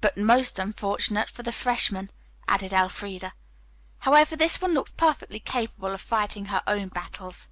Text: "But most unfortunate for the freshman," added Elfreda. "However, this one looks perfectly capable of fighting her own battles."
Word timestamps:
"But 0.00 0.16
most 0.16 0.60
unfortunate 0.60 1.28
for 1.28 1.42
the 1.42 1.50
freshman," 1.50 2.12
added 2.46 2.72
Elfreda. 2.72 3.34
"However, 3.98 4.36
this 4.36 4.60
one 4.60 4.72
looks 4.72 4.92
perfectly 4.92 5.40
capable 5.40 5.92
of 5.92 6.00
fighting 6.00 6.44
her 6.44 6.62
own 6.68 6.86
battles." 6.90 7.48